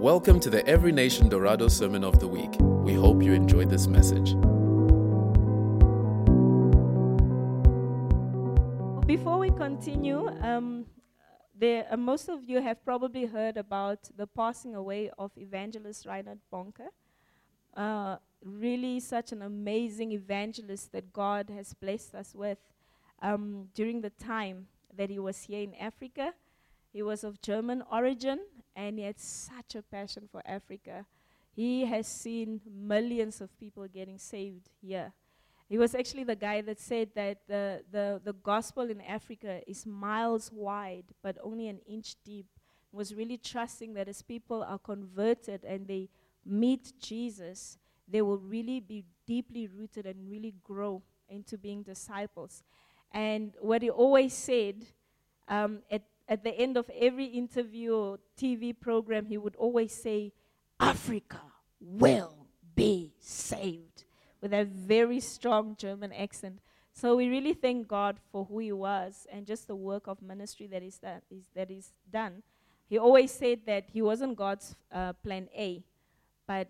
[0.00, 2.56] Welcome to the Every Nation Dorado Sermon of the Week.
[2.58, 4.32] We hope you enjoyed this message.
[9.06, 10.86] Before we continue, um,
[11.54, 16.38] there, uh, most of you have probably heard about the passing away of evangelist Reinhard
[16.50, 16.88] Bonnke.
[17.76, 22.56] Uh, really, such an amazing evangelist that God has blessed us with
[23.20, 26.32] um, during the time that he was here in Africa.
[26.90, 28.40] He was of German origin
[28.74, 31.06] and he had such a passion for Africa.
[31.54, 35.12] He has seen millions of people getting saved here.
[35.68, 39.86] He was actually the guy that said that the, the, the gospel in Africa is
[39.86, 42.46] miles wide, but only an inch deep.
[42.92, 46.08] Was really trusting that as people are converted and they
[46.44, 52.64] meet Jesus, they will really be deeply rooted and really grow into being disciples.
[53.12, 54.86] And what he always said
[55.46, 60.32] um, at, at the end of every interview or TV program, he would always say,
[60.78, 61.40] Africa
[61.80, 64.04] will be saved
[64.40, 66.60] with a very strong German accent.
[66.92, 70.66] So we really thank God for who He was and just the work of ministry
[70.68, 72.42] that is that is that is done.
[72.88, 75.82] He always said that He wasn't God's uh, plan A,
[76.46, 76.68] but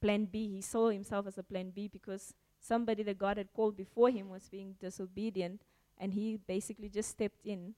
[0.00, 0.48] plan B.
[0.48, 4.28] He saw Himself as a plan B because somebody that God had called before Him
[4.28, 5.62] was being disobedient,
[5.96, 7.74] and He basically just stepped in,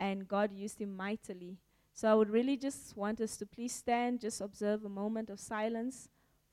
[0.00, 1.58] and God used Him mightily.
[1.92, 5.38] So I would really just want us to please stand, just observe a moment of
[5.38, 6.08] silence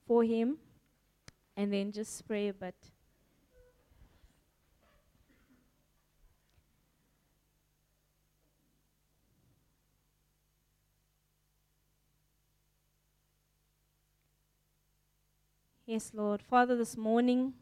[0.06, 0.58] for Him
[1.56, 2.74] and then just pray but
[15.86, 16.42] Yes, Lord.
[16.42, 17.54] Father, this morning,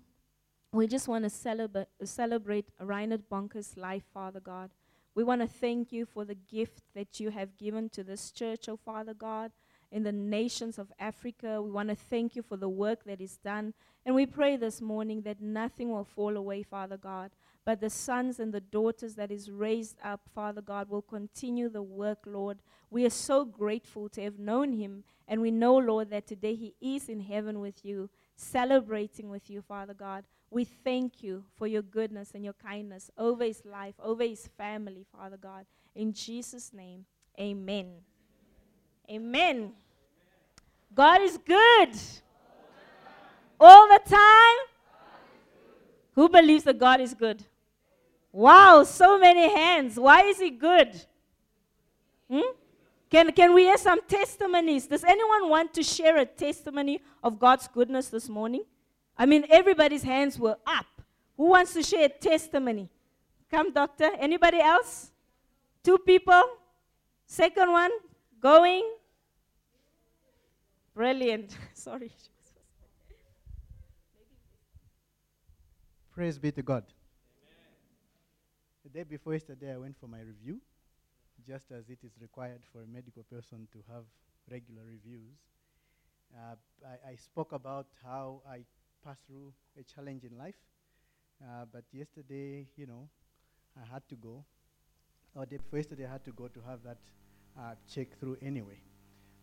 [0.73, 4.73] we just want to celebrate, celebrate Reinhard Bonnke's life, Father God.
[5.17, 8.69] We want to thank you for the gift that you have given to this church,
[8.69, 9.51] oh Father God
[9.91, 11.63] in the nations of Africa.
[11.63, 13.75] We want to thank you for the work that is done.
[14.05, 17.33] And we pray this morning that nothing will fall away, Father God,
[17.65, 21.83] but the sons and the daughters that is raised up, Father God, will continue the
[21.83, 22.59] work, Lord.
[22.91, 25.03] We are so grateful to have known him.
[25.27, 29.61] And we know, Lord, that today he is in heaven with you, celebrating with you,
[29.61, 30.25] Father God.
[30.51, 35.05] We thank you for your goodness and your kindness over his life, over his family,
[35.17, 35.67] Father God.
[35.95, 37.05] In Jesus' name,
[37.39, 37.93] amen.
[39.11, 39.73] Amen.
[40.95, 41.91] God is good.
[43.61, 44.57] All the time.
[46.15, 47.45] Who believes that God is good?
[48.33, 49.99] Wow, so many hands.
[49.99, 50.95] Why is He good?
[52.31, 52.53] Hmm?
[53.09, 54.87] Can, can we hear some testimonies?
[54.87, 58.65] Does anyone want to share a testimony of God's goodness this morning?
[59.19, 60.87] I mean, everybody's hands were up.
[61.37, 62.89] Who wants to share testimony?
[63.51, 64.11] Come, doctor.
[64.19, 65.11] Anybody else?
[65.83, 66.43] Two people.
[67.27, 67.91] Second one.
[68.41, 68.85] Going?
[70.95, 71.57] Brilliant.
[71.75, 72.11] Sorry.
[76.13, 76.85] Praise be to God.
[78.85, 80.61] The day before yesterday, I went for my review,
[81.47, 84.05] just as it is required for a medical person to have
[84.51, 85.37] regular reviews.
[86.35, 86.55] Uh,
[86.87, 88.65] I, I, spoke about how I
[89.07, 90.57] passed through a challenge in life,
[91.41, 93.09] uh, but yesterday, you know,
[93.81, 94.45] I had to go.
[95.37, 96.97] Or before yesterday, I had to go to have that
[97.57, 98.81] uh, check through anyway.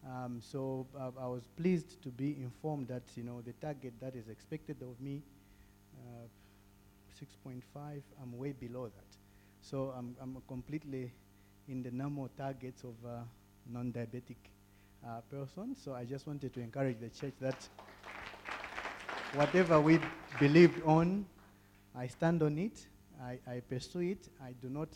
[0.06, 4.16] Um, so uh, I was pleased to be informed that you know the target that
[4.16, 5.22] is expected of me,
[5.98, 6.28] uh,
[7.48, 9.18] 6.5, I'm way below that.
[9.62, 11.14] So I'm, I'm completely
[11.70, 13.24] in the normal targets of a
[13.72, 14.36] non-diabetic
[15.08, 15.74] uh, person.
[15.76, 17.70] So I just wanted to encourage the church that
[19.34, 20.00] whatever we
[20.40, 21.26] believed on,
[21.96, 22.88] I stand on it.
[23.22, 24.30] I, I pursue it.
[24.44, 24.90] I do not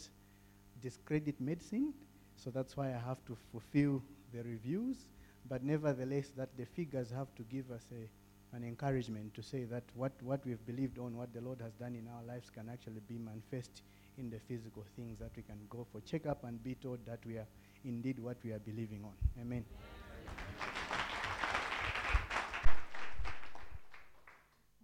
[0.81, 1.93] discredit medicine.
[2.35, 4.01] So that's why I have to fulfill
[4.33, 4.97] the reviews,
[5.49, 9.83] but nevertheless, that the figures have to give us a, an encouragement to say that
[9.95, 13.01] what, what we've believed on, what the Lord has done in our lives, can actually
[13.07, 13.81] be manifest
[14.17, 17.37] in the physical things that we can go for checkup and be told that we
[17.37, 17.47] are
[17.85, 19.13] indeed what we are believing on.
[19.41, 19.63] Amen.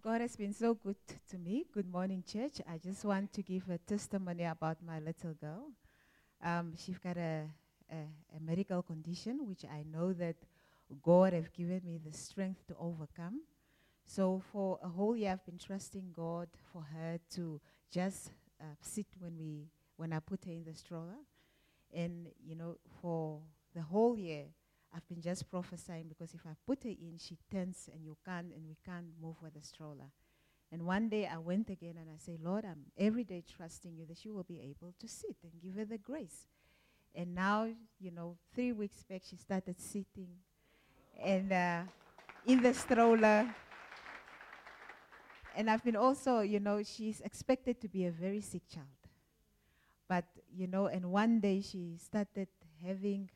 [0.04, 0.96] God has been so good
[1.30, 1.64] to me.
[1.72, 2.60] Good morning, church.
[2.70, 5.70] I just want to give a testimony about my little girl.
[6.44, 7.44] Um, she's got a,
[7.90, 10.36] a, a, medical condition which I know that
[11.02, 13.44] God have given me the strength to overcome.
[14.04, 17.58] So for a whole year, I've been trusting God for her to
[17.90, 18.30] just
[18.60, 21.16] uh, sit when we when I put her in the stroller,
[21.94, 23.40] and you know for
[23.74, 24.44] the whole year.
[24.94, 28.52] I've been just prophesying because if I put her in, she turns and you can't,
[28.54, 30.10] and we can't move with the stroller.
[30.72, 34.06] And one day I went again and I said, Lord, I'm every day trusting you
[34.06, 36.46] that she will be able to sit and give her the grace.
[37.14, 37.68] And now,
[38.00, 40.28] you know, three weeks back, she started sitting.
[41.20, 41.82] and uh,
[42.46, 43.54] in the stroller.
[45.56, 48.86] And I've been also, you know, she's expected to be a very sick child.
[50.08, 50.24] But,
[50.54, 52.48] you know, and one day she started
[52.84, 53.30] having,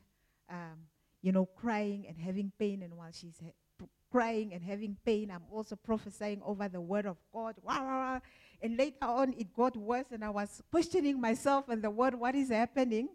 [0.49, 0.88] um,
[1.21, 2.83] you know, crying and having pain.
[2.83, 7.17] And while she's ha- crying and having pain, I'm also prophesying over the word of
[7.33, 7.55] God.
[7.61, 8.19] Wah, wah, wah.
[8.61, 12.35] And later on, it got worse, and I was questioning myself and the word, what
[12.35, 13.09] is happening?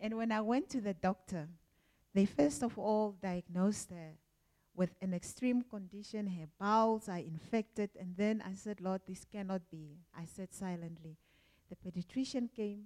[0.00, 1.48] And when I went to the doctor,
[2.14, 4.14] they first of all diagnosed her
[4.74, 6.26] with an extreme condition.
[6.26, 7.90] Her bowels are infected.
[7.98, 9.98] And then I said, Lord, this cannot be.
[10.16, 11.16] I said silently.
[11.70, 12.84] The pediatrician came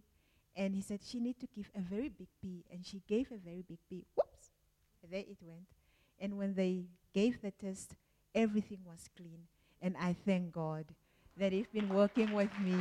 [0.54, 2.64] and he said, She needs to give a very big pee.
[2.70, 4.04] And she gave a very big pee.
[4.14, 4.35] Whoops!
[5.10, 5.66] There it went.
[6.18, 7.94] And when they gave the test,
[8.34, 9.40] everything was clean.
[9.82, 10.86] And I thank God
[11.36, 12.76] that He's been working with me.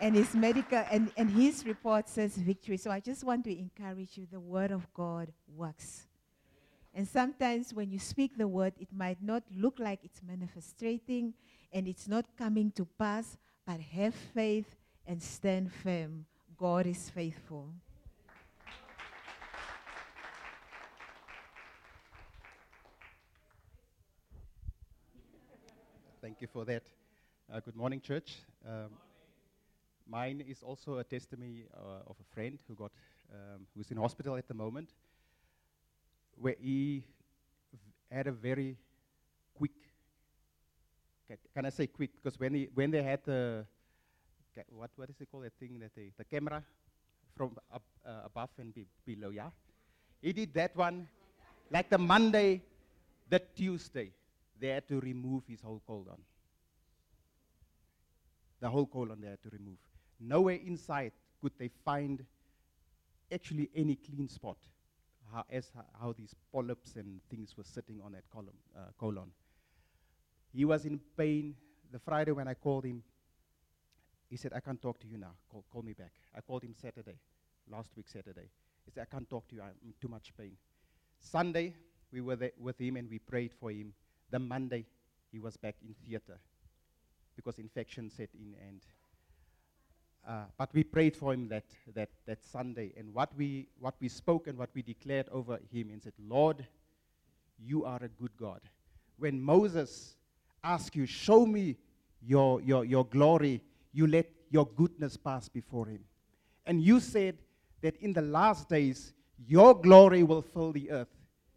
[0.00, 2.76] And his medical and, and his report says victory.
[2.76, 6.06] So I just want to encourage you the word of God works.
[6.92, 11.34] And sometimes when you speak the word, it might not look like it's manifesting
[11.72, 13.36] and it's not coming to pass,
[13.66, 14.76] but have faith
[15.06, 16.26] and stand firm.
[16.56, 17.70] God is faithful.
[26.24, 26.84] Thank you for that.
[27.52, 28.36] Uh, good morning, church.
[28.66, 28.92] Um,
[30.08, 32.92] mine is also a testimony uh, of a friend who got,
[33.30, 34.88] um, who's in hospital at the moment,
[36.40, 37.04] where he
[38.10, 38.78] had a very
[39.54, 39.72] quick.
[41.28, 42.12] Can, can I say quick?
[42.14, 43.66] Because when he, when they had the,
[44.54, 45.44] ca- what what is it called?
[45.44, 46.62] That thing that they, the camera
[47.36, 49.28] from up, uh, above and be, below.
[49.28, 49.50] Yeah,
[50.22, 51.06] he did that one,
[51.70, 52.62] like the Monday,
[53.28, 54.12] the Tuesday
[54.60, 56.20] they had to remove his whole colon.
[58.60, 59.78] The whole colon they had to remove.
[60.20, 62.24] Nowhere inside could they find
[63.32, 64.56] actually any clean spot,
[65.32, 65.70] how, as
[66.00, 69.30] how these polyps and things were sitting on that column, uh, colon.
[70.52, 71.56] He was in pain.
[71.90, 73.02] The Friday when I called him,
[74.30, 75.32] he said, I can't talk to you now.
[75.50, 76.12] Call, call me back.
[76.34, 77.18] I called him Saturday,
[77.70, 78.48] last week Saturday.
[78.84, 79.62] He said, I can't talk to you.
[79.62, 80.52] I'm in too much pain.
[81.20, 81.74] Sunday,
[82.12, 83.92] we were there with him and we prayed for him.
[84.34, 84.84] The Monday,
[85.30, 86.40] he was back in theater
[87.36, 88.80] because infection set in and
[90.26, 91.62] uh, but we prayed for him that,
[91.94, 95.90] that, that Sunday and what we, what we spoke and what we declared over him
[95.90, 96.66] and said, Lord,
[97.64, 98.60] you are a good God.
[99.18, 100.16] When Moses
[100.64, 101.76] asked you, show me
[102.20, 106.00] your, your, your glory, you let your goodness pass before him.
[106.66, 107.38] And you said
[107.82, 109.12] that in the last days,
[109.46, 111.13] your glory will fill the earth.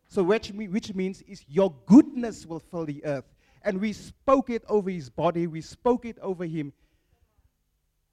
[0.08, 3.26] So, which, which means is your goodness will fill the earth.
[3.62, 6.74] And we spoke it over his body, we spoke it over him.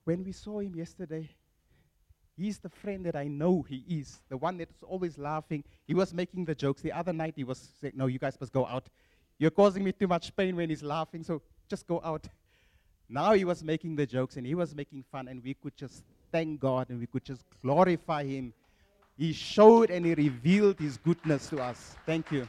[0.05, 1.31] When we saw him yesterday,
[2.37, 5.65] he's the friend that I know he is, the one that's always laughing.
[5.87, 6.83] He was making the jokes.
[6.83, 8.89] The other night, he was saying, No, you guys must go out.
[9.39, 12.27] You're causing me too much pain when he's laughing, so just go out.
[13.09, 16.03] Now he was making the jokes and he was making fun, and we could just
[16.33, 18.53] thank God and we could just glorify him.
[19.17, 21.97] He showed and he revealed his goodness to us.
[22.05, 22.49] Thank you.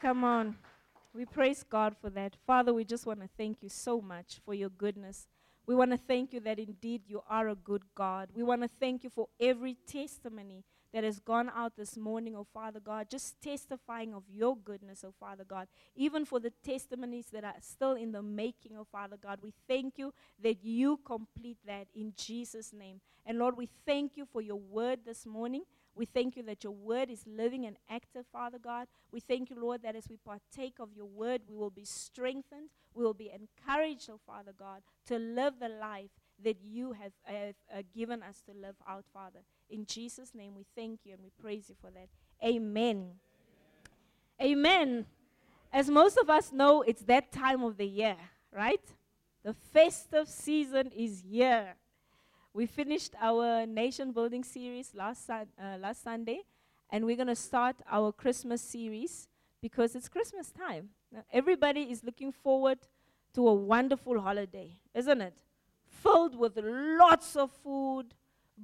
[0.00, 0.56] Come on.
[1.14, 2.36] We praise God for that.
[2.46, 5.28] Father, we just want to thank you so much for your goodness.
[5.66, 8.30] We want to thank you that indeed you are a good God.
[8.34, 12.46] We want to thank you for every testimony that has gone out this morning, oh
[12.52, 15.68] Father God, just testifying of your goodness, oh Father God.
[15.94, 19.98] Even for the testimonies that are still in the making, oh Father God, we thank
[19.98, 23.00] you that you complete that in Jesus' name.
[23.24, 25.62] And Lord, we thank you for your word this morning.
[25.94, 28.88] We thank you that your word is living and active, Father God.
[29.12, 32.70] We thank you, Lord, that as we partake of your word, we will be strengthened.
[32.94, 36.10] We will be encouraged, oh Father God, to live the life
[36.44, 39.40] that you have, have uh, given us to live out, Father.
[39.70, 42.08] In Jesus' name, we thank you and we praise you for that.
[42.44, 43.12] Amen.
[44.40, 45.06] Amen.
[45.72, 48.16] As most of us know, it's that time of the year,
[48.54, 48.82] right?
[49.42, 51.74] The festive season is here.
[52.52, 55.44] We finished our nation building series last, uh,
[55.80, 56.40] last Sunday,
[56.90, 59.28] and we're going to start our Christmas series
[59.62, 60.90] because it's Christmas time.
[61.10, 62.78] Now, everybody is looking forward
[63.34, 65.34] to a wonderful holiday, isn't it?
[66.02, 68.14] Filled with lots of food,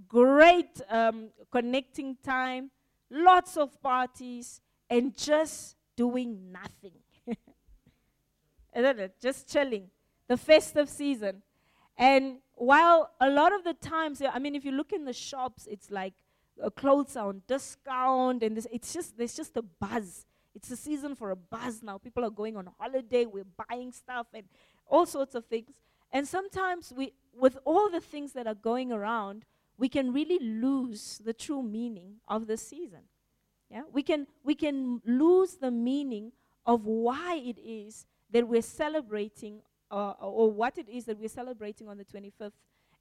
[0.08, 2.70] great um, connecting time,
[3.10, 6.98] lots of parties, and just doing nothing.
[8.76, 9.14] Isn't it?
[9.20, 9.90] Just chilling.
[10.26, 11.42] The festive season.
[11.96, 15.66] And while a lot of the times, I mean, if you look in the shops,
[15.70, 16.14] it's like
[16.62, 20.26] uh, clothes are on discount, and this, it's just there's just a buzz.
[20.54, 21.98] It's a season for a buzz now.
[21.98, 23.26] People are going on holiday.
[23.26, 24.44] We're buying stuff and
[24.86, 25.74] all sorts of things.
[26.12, 29.44] And sometimes we, with all the things that are going around,
[29.76, 33.02] we can really lose the true meaning of the season.
[33.70, 33.82] Yeah?
[33.92, 36.32] We can we can lose the meaning
[36.66, 39.60] of why it is that we're celebrating
[39.90, 42.52] uh, or what it is that we're celebrating on the 25th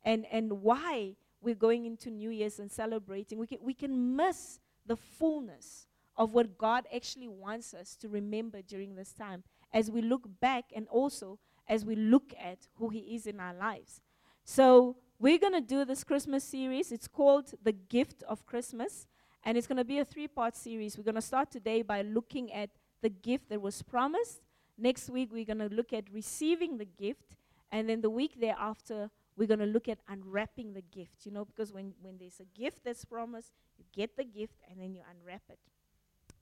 [0.03, 3.37] and, and why we're going into New Year's and celebrating.
[3.37, 8.61] We can, we can miss the fullness of what God actually wants us to remember
[8.61, 13.15] during this time as we look back and also as we look at who He
[13.15, 14.01] is in our lives.
[14.43, 16.91] So, we're going to do this Christmas series.
[16.91, 19.07] It's called The Gift of Christmas,
[19.43, 20.95] and it's going to be a three part series.
[20.97, 22.69] We're going to start today by looking at
[23.01, 24.41] the gift that was promised.
[24.77, 27.36] Next week, we're going to look at receiving the gift,
[27.71, 31.45] and then the week thereafter, we're going to look at unwrapping the gift, you know,
[31.45, 35.01] because when, when there's a gift that's promised, you get the gift and then you
[35.09, 35.59] unwrap it.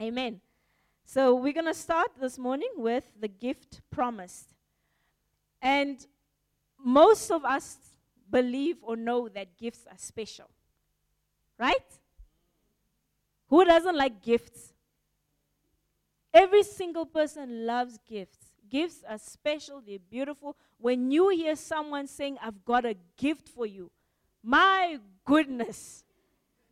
[0.01, 0.41] Amen.
[1.05, 4.54] So we're going to start this morning with the gift promised.
[5.65, 6.05] And
[6.77, 7.77] most of us
[8.29, 10.47] believe or know that gifts are special.
[11.57, 11.99] Right?
[13.47, 14.73] Who doesn't like gifts?
[16.31, 18.37] Every single person loves gifts.
[18.69, 20.55] Gifts are special, they're beautiful.
[20.77, 23.89] When you hear someone saying, I've got a gift for you,
[24.43, 26.03] my goodness,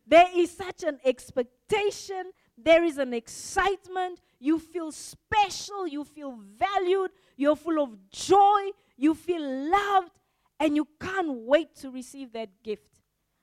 [0.06, 4.20] there is such an expectation, there is an excitement.
[4.38, 10.12] You feel special, you feel valued, you're full of joy, you feel loved,
[10.60, 12.88] and you can't wait to receive that gift.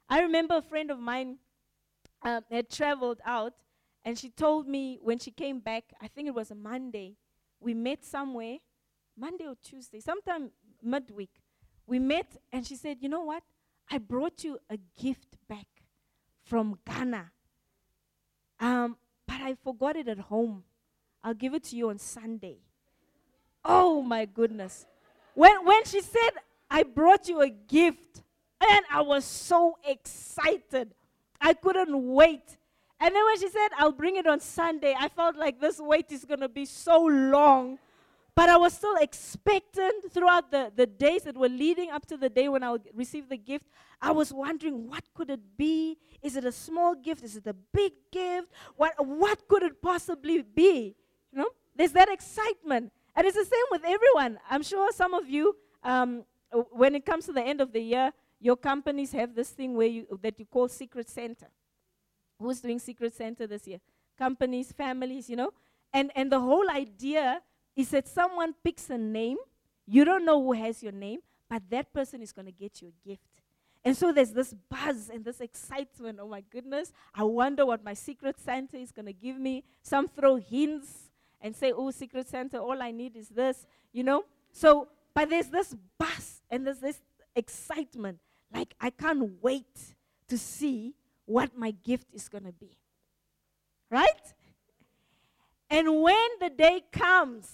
[0.07, 1.37] I remember a friend of mine
[2.21, 3.53] um, had traveled out,
[4.03, 7.15] and she told me when she came back, I think it was a Monday,
[7.59, 8.57] we met somewhere,
[9.17, 10.51] Monday or Tuesday, sometime
[10.81, 11.29] midweek.
[11.85, 13.43] We met, and she said, You know what?
[13.89, 15.67] I brought you a gift back
[16.43, 17.31] from Ghana.
[18.61, 18.95] Um,
[19.27, 20.63] but I forgot it at home.
[21.23, 22.57] I'll give it to you on Sunday.
[23.65, 24.85] Oh my goodness.
[25.33, 26.31] When, when she said,
[26.69, 28.21] I brought you a gift,
[28.61, 30.93] and I was so excited.
[31.39, 32.57] I couldn't wait.
[32.99, 36.11] And then when she said, I'll bring it on Sunday, I felt like this wait
[36.11, 37.79] is going to be so long.
[38.35, 42.29] But I was still expectant throughout the, the days that were leading up to the
[42.29, 43.67] day when I would receive the gift.
[44.01, 45.97] I was wondering, what could it be?
[46.21, 47.23] Is it a small gift?
[47.23, 48.49] Is it a big gift?
[48.77, 50.95] What, what could it possibly be?
[51.31, 52.93] You know, there's that excitement.
[53.15, 54.39] And it's the same with everyone.
[54.49, 56.23] I'm sure some of you, um,
[56.71, 59.87] when it comes to the end of the year, your companies have this thing where
[59.87, 61.47] you, that you call Secret Santa.
[62.39, 63.79] Who's doing Secret Santa this year?
[64.17, 65.51] Companies, families, you know?
[65.93, 67.41] And, and the whole idea
[67.75, 69.37] is that someone picks a name.
[69.87, 72.89] You don't know who has your name, but that person is going to get you
[72.89, 73.23] a gift.
[73.83, 76.19] And so there's this buzz and this excitement.
[76.21, 79.63] Oh my goodness, I wonder what my Secret Santa is going to give me.
[79.81, 81.09] Some throw hints
[81.41, 84.23] and say, oh, Secret Santa, all I need is this, you know?
[84.51, 87.01] So, but there's this buzz and there's this
[87.35, 88.19] excitement.
[88.53, 89.95] Like, I can't wait
[90.27, 90.93] to see
[91.25, 92.77] what my gift is going to be.
[93.89, 94.33] Right?
[95.71, 97.49] And when the day comes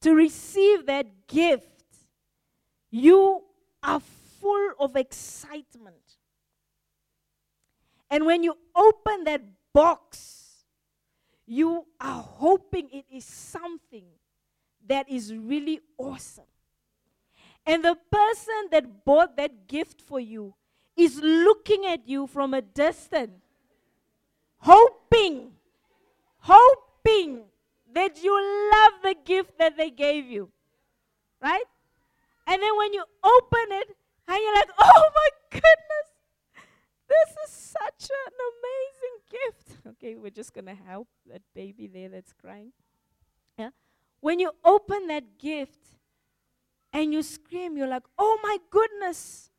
[0.00, 1.66] to receive that gift,
[2.88, 3.42] you
[3.82, 4.00] are
[4.40, 5.96] full of excitement.
[8.08, 9.42] And when you open that
[9.72, 10.62] box,
[11.46, 14.04] you are hoping it is something
[14.86, 16.44] that is really awesome.
[17.66, 20.54] And the person that bought that gift for you
[20.96, 23.42] is looking at you from a distance,
[24.58, 25.50] hoping,
[26.38, 26.85] hoping
[27.94, 28.34] that you
[28.72, 30.50] love the gift that they gave you.
[31.42, 31.64] Right?
[32.46, 33.96] And then when you open it,
[34.28, 36.08] and you're like, oh my goodness,
[37.08, 39.80] this is such an amazing gift.
[39.86, 42.72] Okay, we're just going to help that baby there that's crying.
[43.56, 43.70] Yeah?
[44.20, 45.78] When you open that gift
[46.92, 49.50] and you scream, you're like, oh my goodness,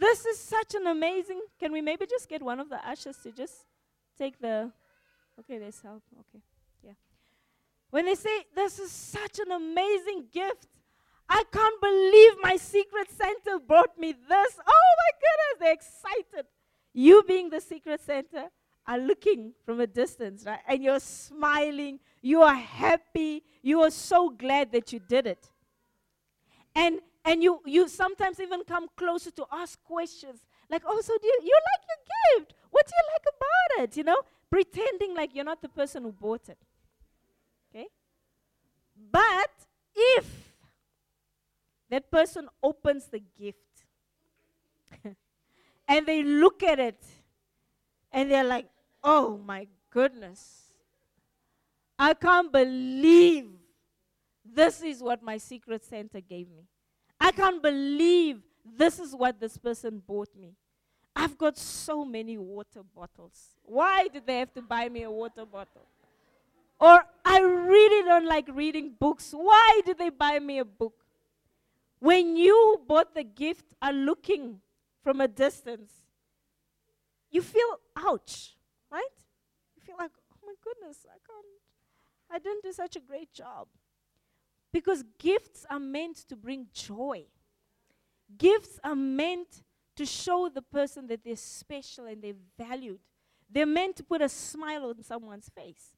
[0.00, 1.42] this is such an amazing.
[1.58, 3.66] Can we maybe just get one of the ushers to just
[4.16, 4.70] take the.
[5.40, 6.02] Okay, there's help.
[6.20, 6.42] Okay.
[7.90, 10.68] When they say, This is such an amazing gift,
[11.28, 14.58] I can't believe my secret Santa brought me this.
[14.66, 16.46] Oh my goodness, they're excited.
[16.92, 18.48] You, being the secret Santa
[18.86, 20.60] are looking from a distance, right?
[20.68, 25.50] And you're smiling, you are happy, you are so glad that you did it.
[26.74, 30.40] And and you, you sometimes even come closer to ask questions
[30.70, 32.54] like, oh, so do you, you like your gift?
[32.70, 33.96] What do you like about it?
[33.96, 36.58] You know, pretending like you're not the person who bought it.
[39.10, 39.50] But
[39.94, 40.26] if
[41.90, 43.58] that person opens the gift
[45.88, 47.02] and they look at it
[48.12, 48.66] and they're like,
[49.02, 50.62] oh my goodness,
[51.98, 53.46] I can't believe
[54.44, 56.66] this is what my secret Santa gave me.
[57.20, 60.54] I can't believe this is what this person bought me.
[61.14, 63.56] I've got so many water bottles.
[63.62, 65.86] Why did they have to buy me a water bottle?
[66.78, 69.32] Or I really don't like reading books.
[69.32, 71.04] Why did they buy me a book?
[71.98, 74.60] When you bought the gift are looking
[75.02, 75.92] from a distance,
[77.30, 78.56] you feel ouch,
[78.90, 79.16] right?
[79.76, 81.46] You feel like, oh my goodness, I can't,
[82.30, 83.66] I didn't do such a great job.
[84.72, 87.24] Because gifts are meant to bring joy.
[88.38, 89.62] Gifts are meant
[89.96, 93.00] to show the person that they're special and they're valued.
[93.50, 95.95] They're meant to put a smile on someone's face.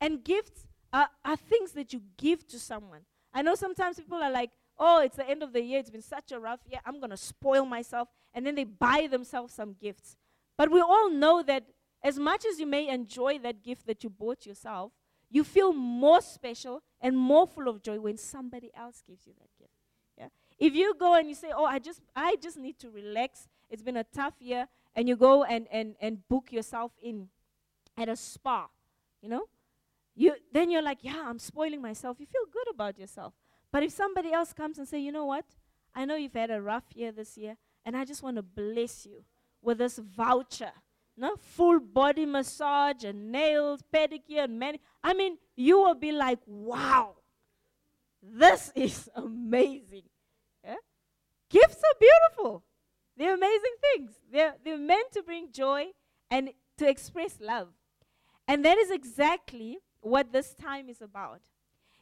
[0.00, 3.02] And gifts are, are things that you give to someone.
[3.32, 6.02] I know sometimes people are like, oh, it's the end of the year, it's been
[6.02, 8.08] such a rough year, I'm going to spoil myself.
[8.34, 10.16] And then they buy themselves some gifts.
[10.58, 11.64] But we all know that
[12.02, 14.92] as much as you may enjoy that gift that you bought yourself,
[15.30, 19.48] you feel more special and more full of joy when somebody else gives you that
[19.58, 19.72] gift.
[20.16, 20.28] Yeah?
[20.58, 23.48] If you go and you say, "Oh, I just I just need to relax.
[23.68, 27.28] It's been a tough year," and you go and and and book yourself in
[27.98, 28.68] at a spa,
[29.20, 29.48] you know,
[30.16, 33.34] you then you're like, "Yeah, I'm spoiling myself." You feel good about yourself.
[33.70, 35.44] But if somebody else comes and say, "You know what?
[35.94, 39.06] I know you've had a rough year this year, and I just want to bless
[39.06, 39.24] you
[39.62, 40.72] with this voucher."
[41.18, 44.80] No, full body massage and nails, pedicure, and many.
[45.02, 47.16] I mean, you will be like, wow,
[48.22, 50.02] this is amazing.
[50.62, 50.76] Yeah?
[51.48, 52.64] Gifts are beautiful.
[53.16, 54.12] They're amazing things.
[54.30, 55.86] They're, they're meant to bring joy
[56.30, 57.68] and to express love.
[58.46, 61.40] And that is exactly what this time is about.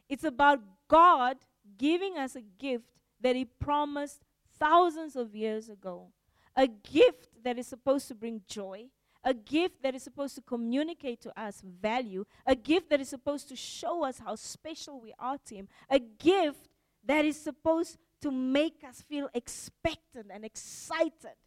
[0.07, 1.37] It's about God
[1.77, 2.85] giving us a gift
[3.19, 4.21] that He promised
[4.59, 6.09] thousands of years ago.
[6.55, 8.85] A gift that is supposed to bring joy,
[9.23, 13.49] a gift that is supposed to communicate to us value, a gift that is supposed
[13.49, 16.69] to show us how special we are to Him, a gift
[17.03, 21.37] that is supposed to make us feel expectant and excited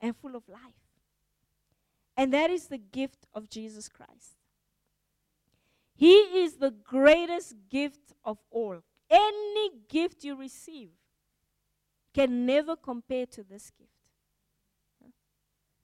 [0.00, 0.60] and full of life.
[2.16, 4.43] And that is the gift of Jesus Christ.
[5.94, 8.82] He is the greatest gift of all.
[9.08, 10.90] Any gift you receive
[12.12, 13.90] can never compare to this gift.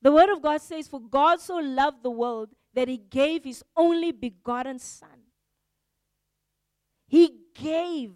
[0.02, 3.62] The Word of God says, For God so loved the world that He gave His
[3.76, 5.08] only begotten Son.
[7.06, 8.12] He gave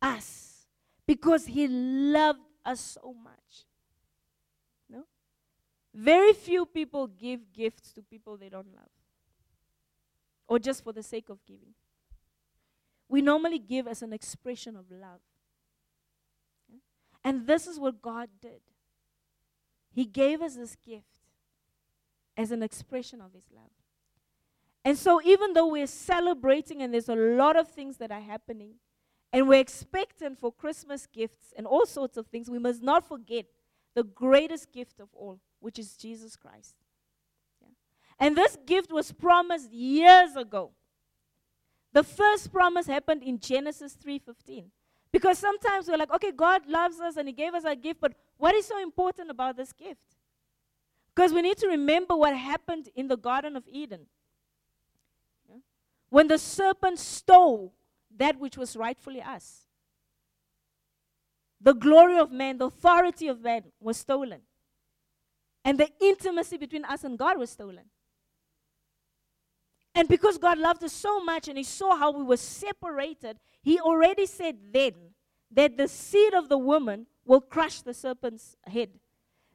[0.00, 0.66] us
[1.06, 3.66] because He loved us so much.
[4.90, 5.04] No?
[5.94, 8.90] Very few people give gifts to people they don't love
[10.52, 11.72] or just for the sake of giving.
[13.08, 15.20] We normally give as an expression of love.
[17.24, 18.60] And this is what God did.
[19.94, 21.20] He gave us this gift
[22.36, 23.70] as an expression of His love.
[24.84, 28.74] And so, even though we're celebrating and there's a lot of things that are happening,
[29.32, 33.46] and we're expectant for Christmas gifts and all sorts of things, we must not forget
[33.94, 36.74] the greatest gift of all, which is Jesus Christ.
[38.22, 40.70] And this gift was promised years ago.
[41.92, 44.70] The first promise happened in Genesis 3:15.
[45.10, 48.14] Because sometimes we're like, okay, God loves us and He gave us a gift, but
[48.36, 50.14] what is so important about this gift?
[51.12, 54.06] Because we need to remember what happened in the Garden of Eden.
[56.08, 57.74] When the serpent stole
[58.16, 59.66] that which was rightfully us,
[61.60, 64.42] the glory of man, the authority of man was stolen.
[65.64, 67.86] And the intimacy between us and God was stolen.
[69.94, 73.78] And because God loved us so much and He saw how we were separated, He
[73.78, 74.94] already said then
[75.50, 78.90] that the seed of the woman will crush the serpent's head.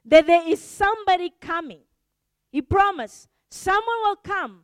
[0.04, 1.80] That there is somebody coming.
[2.50, 4.62] He promised someone will come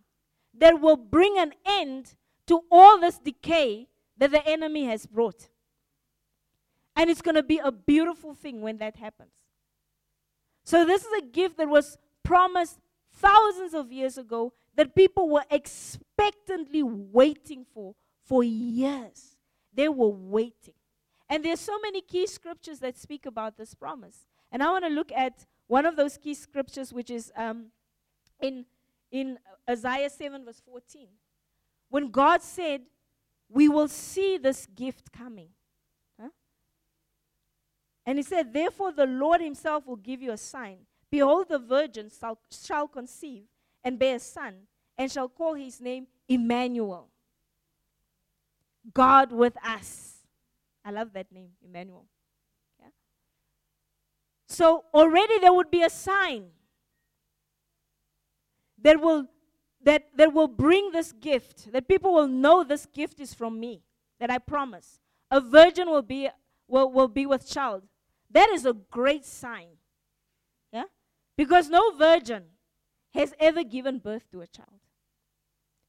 [0.59, 2.15] that will bring an end
[2.47, 5.49] to all this decay that the enemy has brought.
[6.97, 9.33] And it's going to be a beautiful thing when that happens.
[10.65, 12.79] So, this is a gift that was promised
[13.13, 19.37] thousands of years ago that people were expectantly waiting for for years.
[19.73, 20.75] They were waiting.
[21.29, 24.27] And there's so many key scriptures that speak about this promise.
[24.53, 27.67] And I want to look at one of those key scriptures, which is um,
[28.41, 28.65] in,
[29.11, 31.09] in Isaiah 7, verse 14.
[31.89, 32.83] When God said,
[33.49, 35.49] We will see this gift coming.
[36.21, 36.29] Huh?
[38.07, 40.79] And He said, Therefore, the Lord Himself will give you a sign.
[41.11, 43.45] Behold, the virgin shall, shall conceive
[43.85, 44.55] and bear a son,
[44.97, 47.09] and shall call his name Emmanuel.
[48.92, 50.14] God with us.
[50.85, 52.07] I love that name, Emmanuel.
[52.81, 52.88] Yeah?
[54.49, 56.47] So already there would be a sign
[58.83, 59.27] that will
[59.83, 63.83] that, that will bring this gift, that people will know this gift is from me,
[64.18, 64.99] that I promise.
[65.31, 66.31] A virgin will be
[66.68, 67.83] will, will be with child.
[68.31, 69.68] That is a great sign.
[70.73, 70.85] Yeah?
[71.37, 72.44] Because no virgin
[73.14, 74.81] has ever given birth to a child,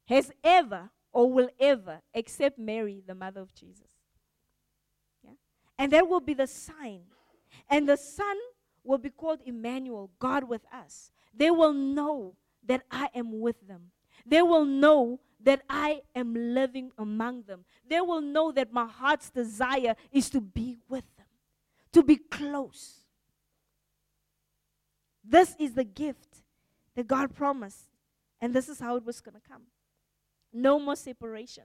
[0.08, 3.90] has ever or will ever, except Mary, the mother of Jesus.
[5.24, 5.32] Yeah?
[5.78, 7.02] And that will be the sign.
[7.70, 8.38] And the Son
[8.84, 11.12] will be called Emmanuel, God with us.
[11.34, 12.36] They will know
[12.66, 13.92] that I am with them.
[14.26, 17.66] They will know that I am living among them.
[17.88, 21.28] They will know that my heart's desire is to be with them,
[21.94, 23.06] to be close.
[25.24, 26.44] This is the gift
[26.96, 27.86] that God promised,
[28.42, 29.64] and this is how it was going to come.
[30.54, 31.64] No more separation.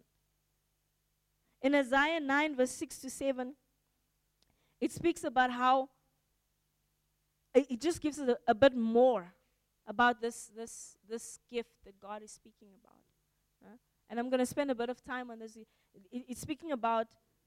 [1.63, 3.55] In Isaiah 9, verse 6 to 7,
[4.81, 5.89] it speaks about how
[7.55, 9.33] it just gives us a, a bit more
[9.87, 13.01] about this, this, this gift that God is speaking about.
[14.11, 15.57] And I'm going to spend a bit of time on this.
[15.57, 15.69] It,
[16.11, 17.07] it's speaking about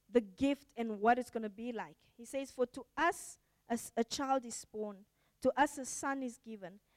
[0.09, 1.97] the gift and what it's going to be like.
[2.17, 3.37] He says, For to us
[3.69, 4.97] as a child is born,
[5.41, 6.79] to us a son is given,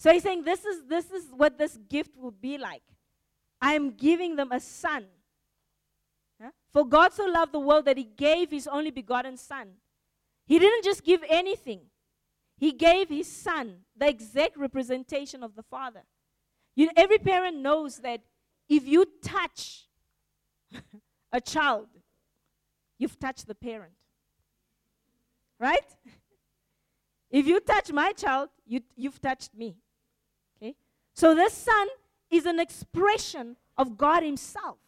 [0.00, 2.82] So he's saying this is, this is what this gift will be like.
[3.60, 5.04] I am giving them a son.
[6.72, 9.72] For God so loved the world that he gave his only begotten son.
[10.46, 11.80] He didn't just give anything,
[12.56, 16.04] he gave his son, the exact representation of the Father.
[16.74, 18.22] You every parent knows that
[18.70, 19.86] if you touch
[21.32, 21.88] a child,
[22.98, 23.92] you've touched the parent.
[25.58, 25.84] Right?
[27.30, 29.76] If you touch my child, you, you've touched me.
[31.20, 31.86] So this son
[32.30, 34.78] is an expression of God Himself.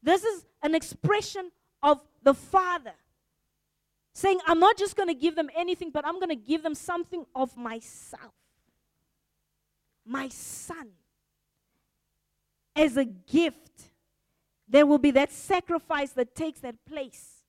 [0.00, 1.50] This is an expression
[1.82, 2.94] of the Father.
[4.14, 6.76] Saying, I'm not just going to give them anything, but I'm going to give them
[6.76, 8.34] something of myself.
[10.06, 10.90] My son
[12.76, 13.90] as a gift,
[14.68, 17.42] there will be that sacrifice that takes that place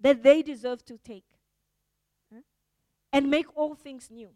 [0.00, 1.26] that they deserve to take
[2.32, 2.42] huh?
[3.12, 4.30] and make all things new.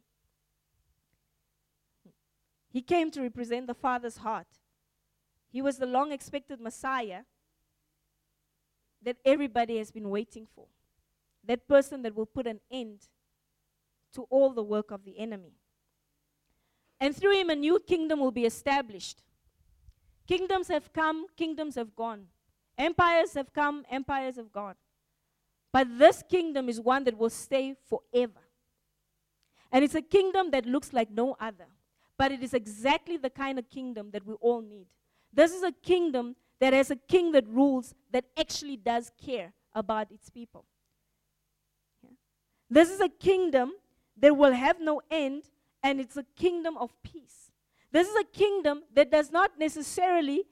[2.73, 4.47] He came to represent the Father's heart.
[5.51, 7.23] He was the long expected Messiah
[9.03, 10.67] that everybody has been waiting for.
[11.45, 13.09] That person that will put an end
[14.15, 15.55] to all the work of the enemy.
[17.01, 19.23] And through him, a new kingdom will be established
[20.27, 22.27] Kingdoms have come, kingdoms have gone.
[22.79, 24.77] Empires have come, empires have gone.
[25.73, 28.41] But this kingdom is one that will stay forever.
[29.71, 31.67] And it's a kingdom that looks like no other.
[32.23, 34.87] But it is exactly the kind of kingdom that we all need.
[35.33, 40.07] This is a kingdom that has a king that rules that actually does care about
[40.13, 40.65] its people.
[42.01, 42.11] Yeah.
[42.71, 43.73] This is a kingdom
[44.17, 45.43] that will have no end,
[45.83, 47.51] and it's a kingdom of peace.
[47.91, 50.45] This is a kingdom that does not necessarily,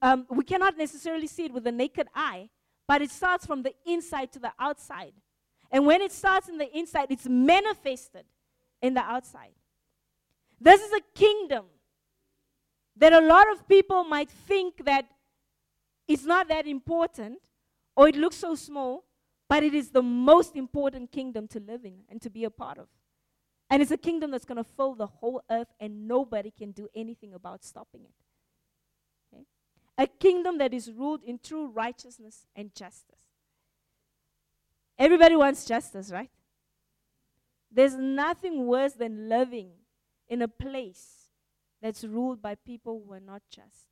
[0.00, 2.48] um, we cannot necessarily see it with the naked eye,
[2.86, 5.14] but it starts from the inside to the outside.
[5.72, 8.24] And when it starts in the inside, it's manifested
[8.80, 9.57] in the outside.
[10.60, 11.66] This is a kingdom
[12.96, 15.06] that a lot of people might think that
[16.06, 17.38] it's not that important
[17.96, 19.04] or it looks so small,
[19.48, 22.78] but it is the most important kingdom to live in and to be a part
[22.78, 22.88] of.
[23.70, 26.88] And it's a kingdom that's going to fill the whole earth, and nobody can do
[26.94, 28.14] anything about stopping it.
[29.34, 29.44] Okay?
[29.98, 33.20] A kingdom that is ruled in true righteousness and justice.
[34.98, 36.30] Everybody wants justice, right?
[37.70, 39.70] There's nothing worse than living
[40.28, 41.30] in a place
[41.80, 43.88] that's ruled by people who are not just,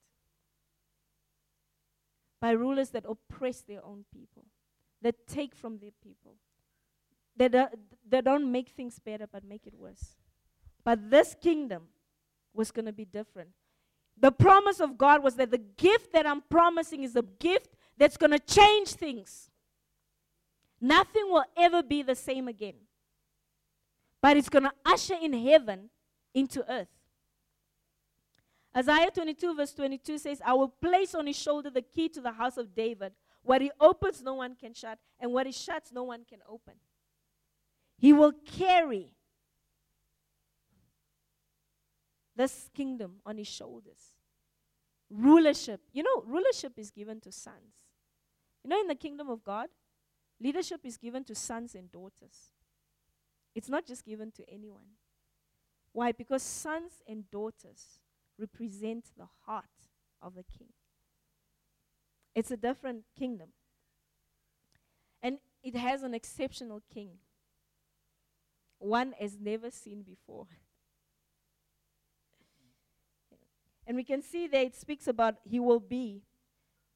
[2.41, 4.45] by rulers that oppress their own people,
[5.03, 6.35] that take from their people,
[7.37, 10.17] that, uh, do, they don't make things better, but make it worse.
[10.85, 11.89] But this kingdom
[12.55, 13.51] was going to be different.
[14.19, 18.17] The promise of God was that the gift that I'm promising is a gift that's
[18.17, 19.51] going to change things.
[20.81, 22.75] Nothing will ever be the same again.
[24.23, 25.91] But it's going to usher in heaven
[26.37, 26.89] into earth.
[28.77, 32.33] Isaiah 22, verse 22 says, I will place on his shoulder the key to the
[32.33, 33.13] house of David.
[33.43, 36.75] What he opens, no one can shut, and what he shuts, no one can open.
[37.97, 39.13] He will carry
[42.37, 44.13] this kingdom on his shoulders.
[45.09, 45.81] Rulership.
[45.95, 47.73] You know, rulership is given to sons.
[48.63, 49.69] You know, in the kingdom of God,
[50.39, 52.53] leadership is given to sons and daughters.
[53.55, 54.97] It's not just given to anyone.
[55.97, 56.13] Why?
[56.13, 58.01] Because sons and daughters
[58.39, 59.65] represent the heart
[60.21, 60.69] of the king.
[62.35, 63.49] It's a different kingdom.
[65.23, 67.13] And it has an exceptional king,
[68.79, 70.49] one as never seen before.
[73.87, 76.21] and we can see that it speaks about he will be.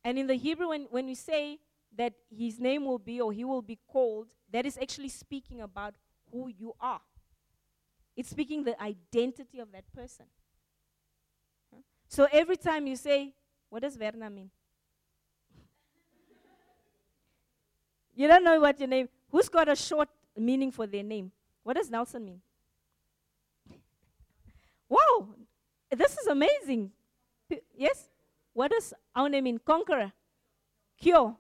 [0.04, 1.60] And in the Hebrew, when, when we say
[1.96, 5.94] that his name will be or he will be called, that is actually speaking about
[6.30, 7.00] who you are.
[8.16, 10.26] It's speaking the identity of that person.
[12.08, 13.34] So every time you say,
[13.68, 14.50] what does Verna mean?
[18.14, 19.08] you don't know what your name.
[19.30, 21.30] Who's got a short meaning for their name?
[21.62, 22.40] What does Nelson mean?
[24.88, 25.28] wow,
[25.90, 26.90] this is amazing.
[27.48, 28.08] P- yes?
[28.52, 29.60] What does name mean?
[29.64, 30.12] Conqueror.
[31.00, 31.36] Cure.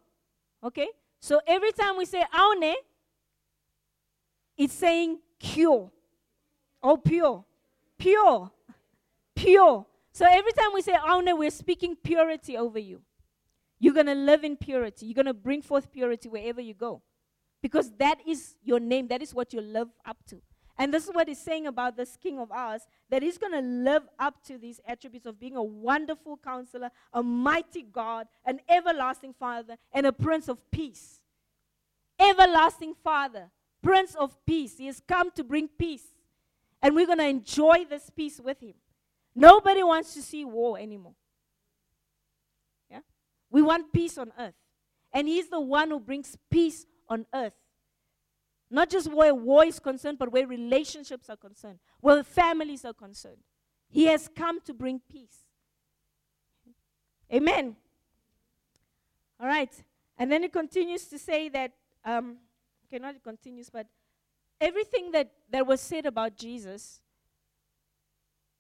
[0.62, 0.88] Okay?
[1.18, 2.74] So every time we say aune,
[4.56, 5.90] it's saying cure.
[6.82, 7.44] Oh, pure.
[7.98, 8.50] Pure.
[9.36, 9.86] Pure.
[10.12, 13.02] So every time we say oh, aune, we're speaking purity over you.
[13.78, 15.06] You're going to live in purity.
[15.06, 17.02] You're going to bring forth purity wherever you go.
[17.62, 19.08] Because that is your name.
[19.08, 20.40] That is what you live up to.
[20.80, 23.60] And this is what he's saying about this king of ours that he's going to
[23.60, 29.34] live up to these attributes of being a wonderful counselor, a mighty God, an everlasting
[29.38, 31.20] father, and a prince of peace.
[32.18, 33.50] Everlasting father,
[33.82, 34.78] prince of peace.
[34.78, 36.14] He has come to bring peace.
[36.82, 38.74] And we're going to enjoy this peace with him.
[39.34, 41.14] Nobody wants to see war anymore.
[42.90, 43.00] Yeah?
[43.50, 44.54] We want peace on earth.
[45.12, 47.52] And he's the one who brings peace on earth.
[48.70, 53.38] Not just where war is concerned, but where relationships are concerned, where families are concerned.
[53.88, 55.44] He has come to bring peace.
[57.32, 57.76] Amen.
[59.40, 59.72] All right.
[60.16, 61.72] And then it continues to say that,
[62.04, 62.36] um,
[62.86, 63.86] okay, not it continues, but
[64.60, 67.00] everything that, that was said about Jesus,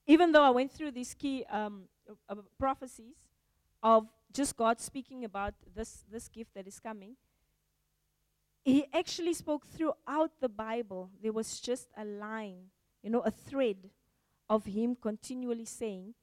[0.06, 1.84] even though I went through these key um,
[2.28, 3.14] uh, prophecies
[3.82, 7.16] of just God speaking about this, this gift that is coming,
[8.64, 11.10] he actually spoke throughout the Bible.
[11.22, 12.66] There was just a line,
[13.02, 13.90] you know, a thread
[14.48, 16.14] of him continually saying,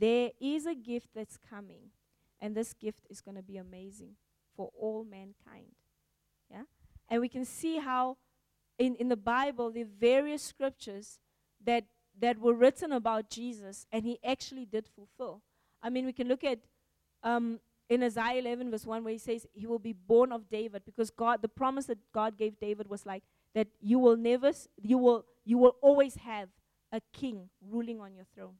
[0.00, 1.90] There is a gift that's coming,
[2.40, 4.16] and this gift is going to be amazing
[4.56, 5.72] for all mankind.
[6.50, 6.62] Yeah?
[7.08, 8.16] And we can see how
[8.78, 11.18] in, in the Bible, the various scriptures
[11.64, 11.84] that,
[12.20, 15.40] that were written about Jesus, and he actually did fulfill.
[15.82, 16.60] I mean, we can look at
[17.22, 20.82] um, in Isaiah 11, verse 1, where he says, He will be born of David,
[20.84, 23.22] because God, the promise that God gave David was like
[23.54, 26.48] that you will never, you will, you will always have
[26.92, 28.54] a king ruling on your throne.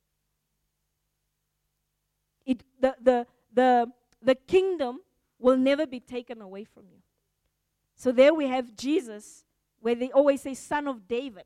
[2.46, 5.00] It, the, the, the, the kingdom
[5.38, 6.98] will never be taken away from you.
[7.96, 9.44] So there we have Jesus,
[9.84, 11.44] where they always say, Son of David,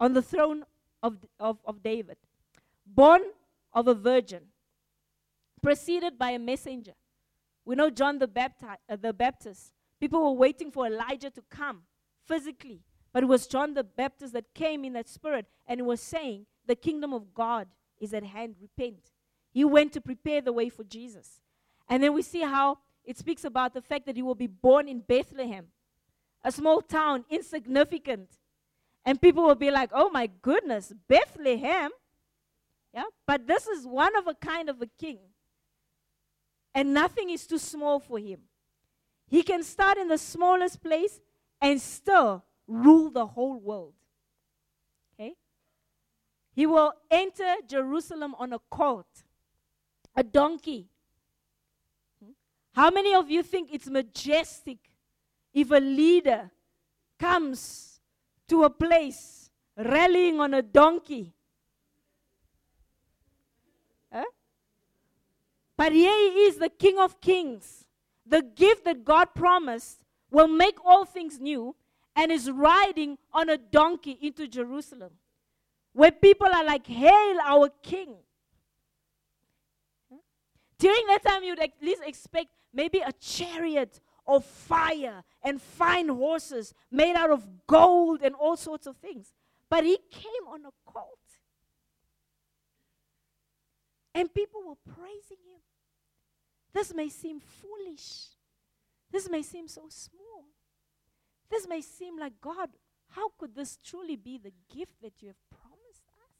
[0.00, 0.64] on the throne
[1.00, 2.16] of, of, of David,
[2.84, 3.20] born
[3.72, 4.46] of a virgin
[5.62, 6.94] preceded by a messenger.
[7.64, 9.74] We know John the, Bapti- uh, the Baptist.
[10.00, 11.82] People were waiting for Elijah to come
[12.26, 12.82] physically,
[13.12, 16.74] but it was John the Baptist that came in that spirit and was saying, The
[16.74, 17.68] kingdom of God
[18.00, 19.12] is at hand, repent.
[19.52, 21.38] He went to prepare the way for Jesus.
[21.88, 24.88] And then we see how it speaks about the fact that he will be born
[24.88, 25.68] in Bethlehem,
[26.48, 28.28] a small town, insignificant.
[29.04, 31.90] And people will be like, oh my goodness, Bethlehem?
[32.92, 35.18] Yeah, but this is one of a kind of a king
[36.74, 38.40] and nothing is too small for him.
[39.26, 41.20] He can start in the smallest place
[41.60, 43.94] and still rule the whole world.
[45.14, 45.34] Okay?
[46.54, 49.24] He will enter Jerusalem on a colt,
[50.16, 50.88] a donkey.
[52.24, 52.32] Hmm?
[52.74, 54.78] How many of you think it's majestic
[55.52, 56.50] if a leader
[57.18, 58.00] comes
[58.48, 61.34] to a place rallying on a donkey?
[64.12, 64.24] Huh?
[65.76, 67.84] But here he is, the King of Kings.
[68.26, 71.74] The gift that God promised will make all things new
[72.14, 75.12] and is riding on a donkey into Jerusalem,
[75.92, 78.16] where people are like, Hail our King.
[80.78, 86.74] During that time, you'd at least expect maybe a chariot of fire and fine horses
[86.90, 89.32] made out of gold and all sorts of things.
[89.70, 91.18] But he came on a colt.
[94.14, 95.62] And people were praising him.
[96.74, 98.26] This may seem foolish.
[99.10, 100.44] This may seem so small.
[101.50, 102.68] This may seem like, God,
[103.10, 106.34] how could this truly be the gift that you have promised us?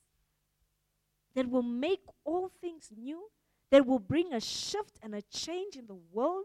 [1.35, 3.31] That will make all things new,
[3.70, 6.44] that will bring a shift and a change in the world,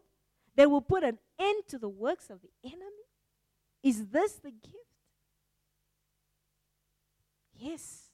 [0.56, 2.86] that will put an end to the works of the enemy?
[3.82, 4.78] Is this the gift?
[7.56, 8.10] Yes,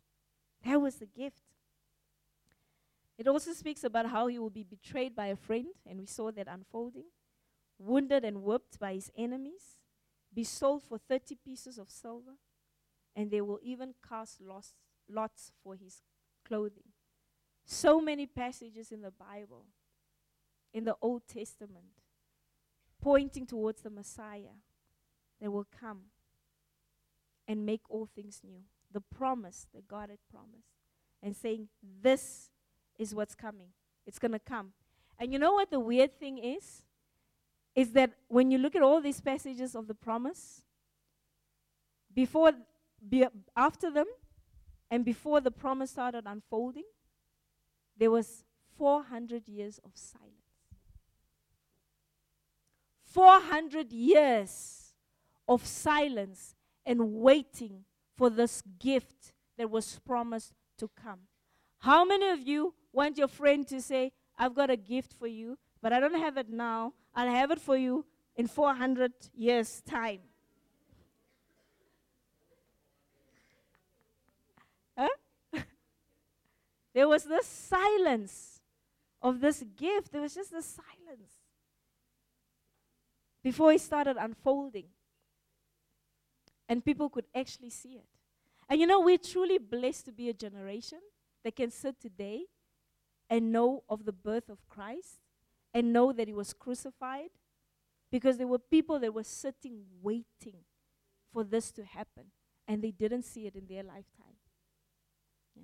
[0.66, 1.42] that was the gift.
[3.18, 6.32] It also speaks about how he will be betrayed by a friend, and we saw
[6.32, 7.06] that unfolding,
[7.78, 9.78] wounded and whipped by his enemies,
[10.34, 12.38] be sold for 30 pieces of silver,
[13.16, 14.74] and they will even cast lots,
[15.10, 16.02] lots for his
[16.48, 16.94] clothing.
[17.66, 19.66] So many passages in the Bible,
[20.74, 21.99] in the Old Testament,
[23.02, 24.56] pointing towards the Messiah
[25.42, 26.02] that will come
[27.48, 28.62] and make all things new.
[28.92, 30.70] The promise that God had promised,
[31.22, 31.68] and saying,
[32.02, 32.50] This
[32.98, 33.70] is what's coming.
[34.06, 34.74] It's going to come.
[35.20, 36.84] And you know what the weird thing is?
[37.76, 40.64] Is that when you look at all these passages of the promise,
[42.14, 42.52] before,
[43.08, 44.08] be, after them,
[44.90, 46.86] and before the promise started unfolding,
[47.96, 48.44] there was
[48.78, 50.39] 400 years of silence.
[53.10, 54.94] 400 years
[55.48, 57.84] of silence and waiting
[58.16, 61.22] for this gift that was promised to come.
[61.80, 65.58] How many of you want your friend to say, I've got a gift for you,
[65.82, 66.94] but I don't have it now.
[67.16, 70.20] I'll have it for you in 400 years' time?
[74.98, 75.08] Huh?
[76.94, 78.62] there was this silence
[79.22, 80.12] of this gift.
[80.12, 81.39] There was just the silence
[83.44, 84.88] before it started unfolding.
[86.68, 88.08] And people could actually see it.
[88.70, 91.00] And you know, we're truly blessed to be a generation
[91.44, 92.44] that can sit today
[93.30, 95.22] and know of the birth of Christ
[95.74, 97.30] and know that he was crucified
[98.12, 100.64] because there were people that were sitting waiting
[101.32, 102.26] for this to happen
[102.68, 104.38] and they didn't see it in their lifetime.
[105.56, 105.64] Yeah.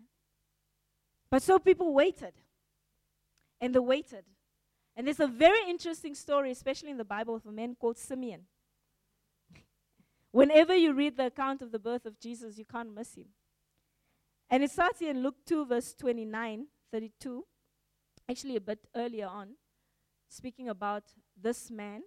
[1.29, 2.33] But so people waited
[3.61, 4.25] and they waited.
[4.95, 8.41] And there's a very interesting story, especially in the Bible, of a man called Simeon.
[10.31, 13.27] Whenever you read the account of the birth of Jesus, you can't miss him.
[14.49, 17.45] And it starts here in Luke 2, verse 29, 32
[18.29, 19.49] actually a bit earlier on,
[20.29, 21.03] speaking about
[21.39, 22.01] this man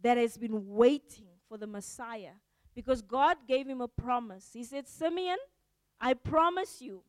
[0.00, 2.32] that has been waiting for the Messiah
[2.74, 4.50] because God gave him a promise.
[4.52, 5.38] He said, Simeon,
[6.00, 7.02] I promise you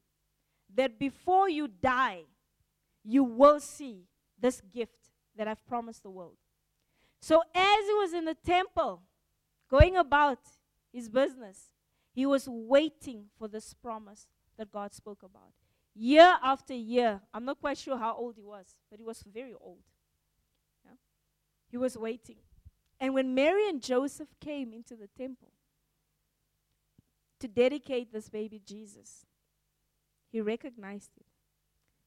[0.75, 2.23] that before you die,
[3.03, 4.06] you will see
[4.43, 6.36] this gift that I've promised the world.
[7.21, 9.01] So, as he was in the temple,
[9.71, 10.39] going about
[10.91, 11.71] his business,
[12.13, 14.27] he was waiting for this promise
[14.58, 15.53] that God spoke about
[15.95, 17.21] year after year.
[17.34, 19.84] I'm not quite sure how old he was, but he was very old.
[20.86, 20.97] Yeah?
[21.71, 22.38] He was waiting.
[22.99, 25.53] And when Mary and Joseph came into the temple
[27.39, 29.25] to dedicate this baby Jesus,
[30.32, 31.25] he recognized it.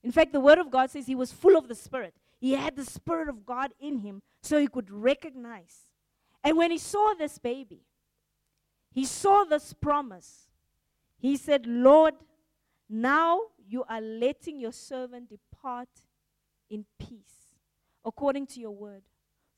[0.03, 2.15] In fact, the Word of God says he was full of the Spirit.
[2.39, 5.89] He had the Spirit of God in him so he could recognize.
[6.45, 7.83] And when he saw this baby,
[8.93, 10.49] he saw this promise.
[11.19, 12.15] He said, Lord,
[12.89, 15.89] now you are letting your servant depart
[16.71, 17.55] in peace,
[18.05, 19.03] according to your word.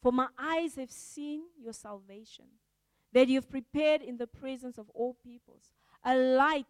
[0.02, 2.46] For my eyes have seen your salvation,
[3.12, 5.72] that you've prepared in the presence of all peoples,
[6.04, 6.66] a light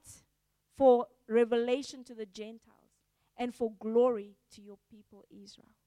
[0.77, 3.03] for revelation to the Gentiles
[3.37, 5.78] and for glory to your people Israel.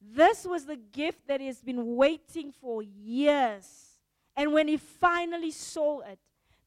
[0.00, 3.66] This was the gift that he has been waiting for years.
[4.36, 6.18] And when he finally saw it,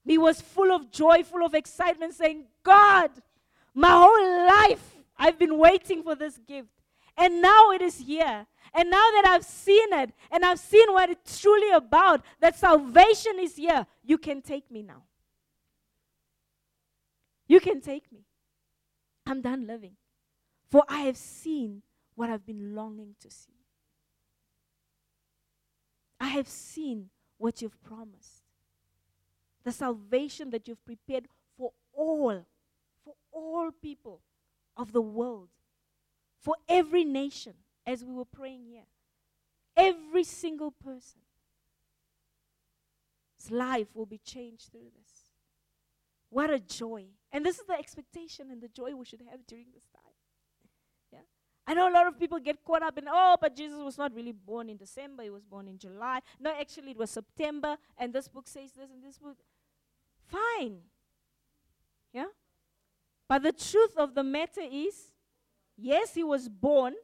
[0.03, 3.11] he was full of joy, full of excitement, saying, God,
[3.73, 6.69] my whole life I've been waiting for this gift.
[7.15, 8.47] And now it is here.
[8.73, 13.39] And now that I've seen it and I've seen what it's truly about, that salvation
[13.39, 15.03] is here, you can take me now.
[17.47, 18.25] You can take me.
[19.27, 19.97] I'm done living.
[20.69, 21.83] For I have seen
[22.15, 23.53] what I've been longing to see.
[26.19, 28.43] I have seen what you've promised
[29.63, 31.25] the salvation that you've prepared
[31.57, 32.45] for all,
[33.03, 34.21] for all people
[34.75, 35.49] of the world,
[36.39, 37.53] for every nation,
[37.85, 38.85] as we were praying here.
[39.75, 41.15] Every single person's
[43.49, 45.31] life will be changed through this.
[46.29, 47.05] What a joy.
[47.31, 49.83] And this is the expectation and the joy we should have during this.
[51.67, 54.13] I know a lot of people get caught up in, oh, but Jesus was not
[54.15, 56.19] really born in December, he was born in July.
[56.39, 59.37] No, actually, it was September, and this book says this, and this book.
[60.27, 60.79] Fine.
[62.13, 62.25] Yeah?
[63.29, 65.13] But the truth of the matter is
[65.77, 66.95] yes, he was born,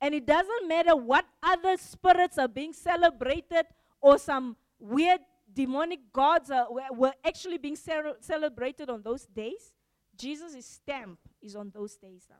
[0.00, 3.66] and it doesn't matter what other spirits are being celebrated
[4.00, 5.20] or some weird
[5.52, 9.74] demonic gods are, were, were actually being celebrated on those days.
[10.16, 12.36] Jesus' stamp is on those days now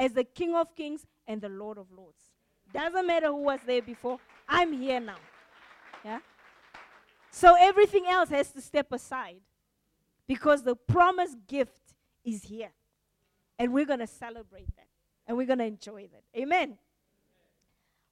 [0.00, 2.22] as the King of Kings and the Lord of Lords.
[2.72, 5.18] Doesn't matter who was there before, I'm here now.
[6.02, 6.20] Yeah?
[7.30, 9.42] So everything else has to step aside
[10.26, 11.94] because the promised gift
[12.24, 12.70] is here.
[13.58, 14.88] And we're going to celebrate that
[15.26, 16.40] and we're going to enjoy that.
[16.40, 16.78] Amen.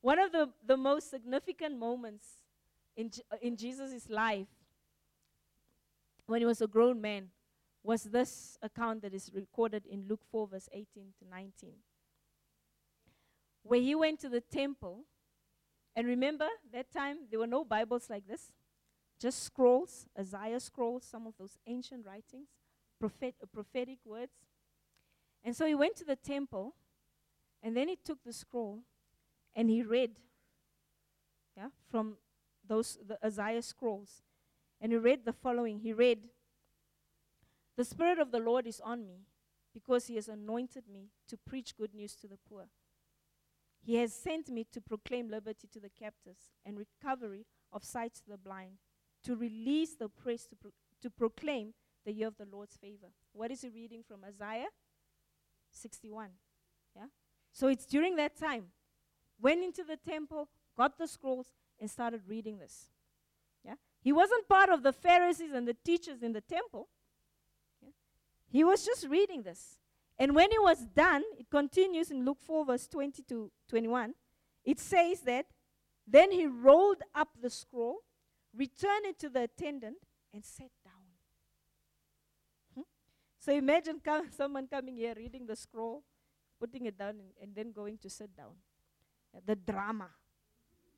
[0.02, 2.26] One of the, the most significant moments
[2.96, 3.10] in,
[3.40, 4.46] in Jesus' life
[6.26, 7.28] when he was a grown man
[7.88, 11.72] was this account that is recorded in Luke 4, verse 18 to 19.
[13.62, 15.04] Where he went to the temple,
[15.96, 18.52] and remember, that time there were no Bibles like this,
[19.18, 22.48] just scrolls, Isaiah scrolls, some of those ancient writings,
[23.00, 24.34] prophet, uh, prophetic words.
[25.42, 26.74] And so he went to the temple,
[27.62, 28.80] and then he took the scroll
[29.56, 30.10] and he read
[31.56, 32.18] yeah, from
[32.68, 34.20] those the Isaiah scrolls.
[34.78, 35.80] And he read the following.
[35.80, 36.18] He read,
[37.78, 39.20] The Spirit of the Lord is on me,
[39.72, 42.64] because he has anointed me to preach good news to the poor.
[43.80, 48.22] He has sent me to proclaim liberty to the captives and recovery of sight to
[48.28, 48.78] the blind,
[49.22, 50.72] to release the oppressed, to, pro-
[51.02, 51.72] to proclaim
[52.04, 53.12] the year of the Lord's favor.
[53.32, 54.70] What is he reading from Isaiah
[55.70, 56.30] 61?
[56.96, 57.04] Yeah?
[57.52, 58.72] So it's during that time.
[59.40, 62.88] Went into the temple, got the scrolls, and started reading this.
[63.64, 63.74] Yeah?
[64.02, 66.88] He wasn't part of the Pharisees and the teachers in the temple.
[68.50, 69.78] He was just reading this.
[70.18, 74.14] And when he was done, it continues in Luke 4, verse 20 to 21.
[74.64, 75.46] It says that
[76.06, 77.98] then he rolled up the scroll,
[78.56, 79.98] returned it to the attendant,
[80.32, 80.94] and sat down.
[82.74, 82.82] Hmm?
[83.38, 86.02] So imagine com- someone coming here, reading the scroll,
[86.58, 88.54] putting it down, and, and then going to sit down.
[89.46, 90.08] The drama.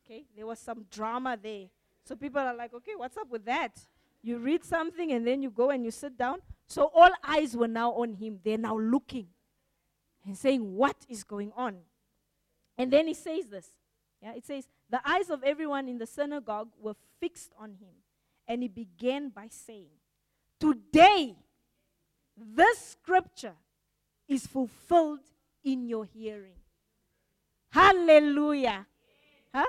[0.05, 1.67] Okay, there was some drama there.
[2.05, 3.79] So people are like, okay, what's up with that?
[4.23, 6.39] You read something and then you go and you sit down.
[6.71, 8.39] So all eyes were now on him.
[8.45, 9.27] They're now looking
[10.25, 11.79] and saying, What is going on?
[12.79, 13.67] And then he says this.
[14.23, 17.95] Yeah, it says, The eyes of everyone in the synagogue were fixed on him.
[18.47, 19.91] And he began by saying,
[20.61, 21.35] Today,
[22.37, 23.57] this scripture
[24.29, 25.21] is fulfilled
[25.65, 26.55] in your hearing.
[27.73, 28.87] Hallelujah.
[29.53, 29.67] Huh?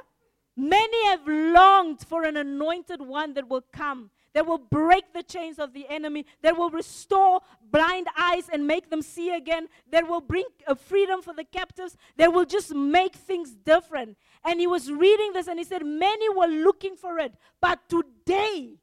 [0.55, 5.59] Many have longed for an anointed one that will come, that will break the chains
[5.59, 10.21] of the enemy, that will restore blind eyes and make them see again, that will
[10.21, 14.17] bring a freedom for the captives, that will just make things different.
[14.43, 18.75] And he was reading this and he said, Many were looking for it, but today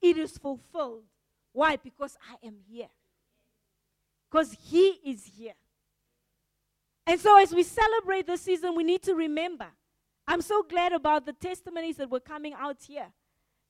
[0.00, 1.04] it is fulfilled.
[1.52, 1.76] Why?
[1.76, 2.88] Because I am here.
[4.30, 5.54] Because he is here.
[7.06, 9.68] And so, as we celebrate this season, we need to remember.
[10.26, 13.06] I'm so glad about the testimonies that were coming out here.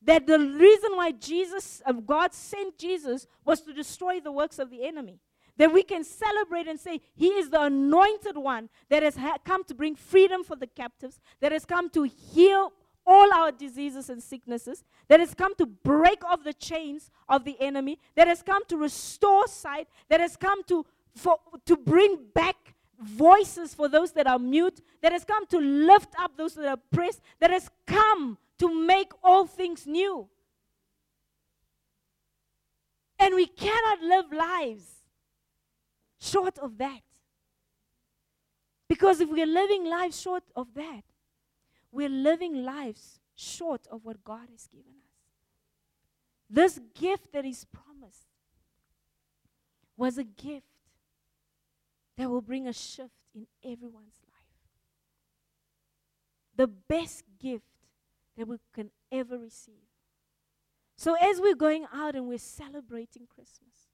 [0.02, 4.70] That the reason why Jesus, uh, God sent Jesus, was to destroy the works of
[4.70, 5.18] the enemy.
[5.56, 9.64] That we can celebrate and say, He is the anointed one that has ha- come
[9.64, 12.72] to bring freedom for the captives, that has come to heal
[13.04, 17.56] all our diseases and sicknesses, that has come to break off the chains of the
[17.58, 20.84] enemy, that has come to restore sight, that has come to,
[21.16, 26.14] for, to bring back voices for those that are mute, that has come to lift
[26.18, 30.28] up those that are oppressed, that has come to make all things new.
[33.18, 35.02] And we cannot live lives
[36.20, 37.02] short of that.
[38.88, 41.04] Because if we're living lives short of that,
[41.92, 45.08] we're living lives short of what God has given us.
[46.50, 48.28] This gift that is promised
[49.96, 50.64] was a gift
[52.16, 54.38] that will bring a shift in everyone's life.
[56.56, 57.64] The best gift
[58.38, 59.74] that we can ever receive.
[60.96, 63.90] So, as we're going out and we're celebrating Christmas,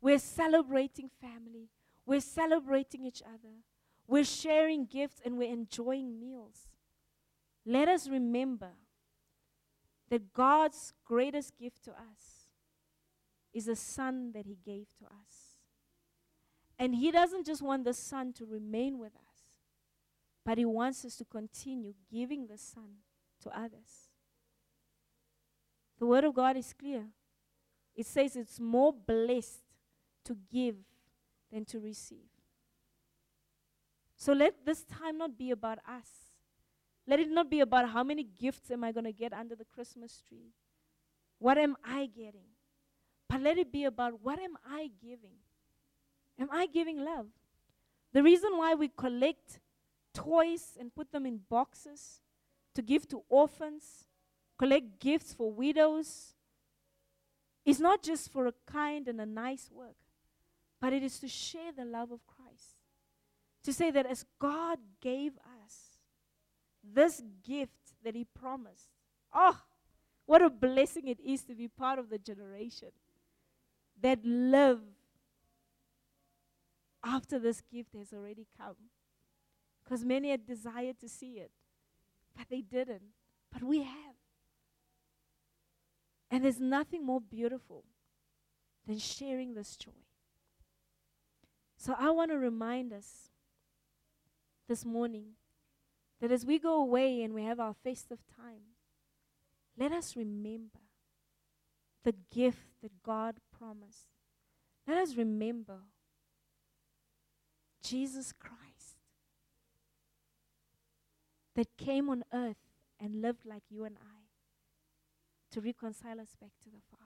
[0.00, 1.70] we're celebrating family,
[2.06, 3.54] we're celebrating each other,
[4.06, 6.68] we're sharing gifts, and we're enjoying meals.
[7.66, 8.72] Let us remember
[10.10, 12.48] that God's greatest gift to us
[13.52, 15.56] is the son that He gave to us.
[16.78, 19.58] And He doesn't just want the Son to remain with us,
[20.44, 22.98] but He wants us to continue giving the Son
[23.42, 24.10] to others.
[25.98, 27.04] The Word of God is clear.
[27.94, 29.62] It says it's more blessed
[30.24, 30.76] to give
[31.50, 32.28] than to receive.
[34.16, 36.08] So let this time not be about us.
[37.06, 39.64] Let it not be about how many gifts am I going to get under the
[39.64, 40.52] Christmas tree.
[41.38, 42.48] What am I getting?
[43.28, 45.38] But let it be about what am I giving?
[46.38, 47.26] Am I giving love?
[48.12, 49.60] The reason why we collect
[50.14, 52.20] toys and put them in boxes
[52.78, 54.04] to give to orphans,
[54.56, 56.36] collect gifts for widows,
[57.64, 59.96] is not just for a kind and a nice work,
[60.80, 62.76] but it is to share the love of Christ.
[63.64, 65.32] To say that as God gave
[65.64, 65.98] us
[66.84, 68.90] this gift that He promised,
[69.34, 69.60] oh,
[70.28, 72.90] What a blessing it is to be part of the generation
[74.02, 74.80] that live
[77.02, 78.76] after this gift has already come.
[79.82, 81.50] Because many had desired to see it,
[82.38, 83.02] but they didn't.
[83.52, 84.14] But we have.
[86.30, 87.84] And there's nothing more beautiful
[88.86, 89.90] than sharing this joy.
[91.76, 93.30] So I want to remind us
[94.68, 95.32] this morning
[96.20, 98.74] that as we go away and we have our festive time,
[99.76, 100.80] let us remember
[102.04, 104.06] the gift that God promised.
[104.86, 105.78] Let us remember
[107.82, 108.77] Jesus Christ
[111.58, 114.20] that came on earth and lived like you and I
[115.50, 117.04] to reconcile us back to the Father.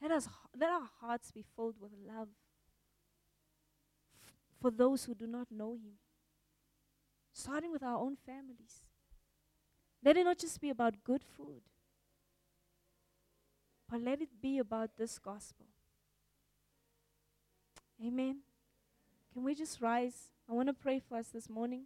[0.00, 2.28] Let, us, let our hearts be filled with love
[4.24, 5.98] f- for those who do not know Him,
[7.34, 8.88] starting with our own families.
[10.02, 11.60] Let it not just be about good food,
[13.90, 15.66] but let it be about this gospel.
[18.02, 18.38] Amen.
[19.34, 20.30] Can we just rise?
[20.48, 21.82] I want to pray for us this morning.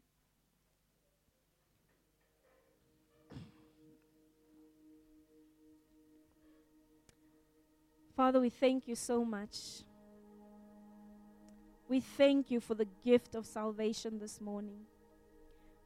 [8.16, 9.58] Father, we thank you so much.
[11.86, 14.78] We thank you for the gift of salvation this morning.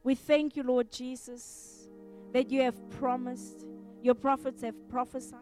[0.01, 1.89] We thank you, Lord Jesus,
[2.31, 3.65] that you have promised,
[4.01, 5.39] your prophets have prophesied,